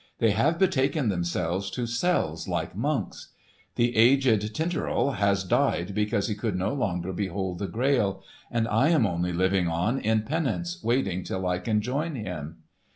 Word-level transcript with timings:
They 0.17 0.31
have 0.31 0.57
betaken 0.57 1.09
themselves 1.09 1.69
to 1.69 1.85
cells 1.85 2.47
like 2.47 2.75
monks. 2.75 3.27
The 3.75 3.95
aged 3.95 4.41
Titurel 4.55 5.11
has 5.17 5.43
died 5.43 5.93
because 5.93 6.27
he 6.27 6.33
could 6.33 6.55
no 6.55 6.73
longer 6.73 7.13
behold 7.13 7.59
the 7.59 7.67
Grail; 7.67 8.23
and 8.49 8.67
I 8.67 8.89
am 8.89 9.05
only 9.05 9.31
living 9.31 9.67
on 9.67 9.99
in 9.99 10.23
penance 10.23 10.83
waiting 10.83 11.23
till 11.23 11.45
I 11.45 11.59
can 11.59 11.81
join 11.81 12.15
him." 12.15 12.63